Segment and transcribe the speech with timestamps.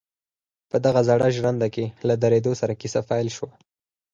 [0.69, 3.51] په دغه زړه ژرنده کې له درېدو سره کيسه پيل شوه.